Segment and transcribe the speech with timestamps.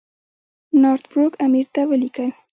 [0.81, 2.29] نارت بروک امیر ته ولیکل.